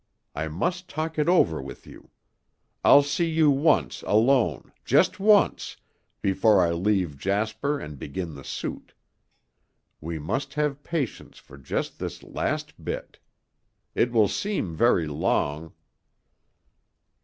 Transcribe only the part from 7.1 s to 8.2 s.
Jasper and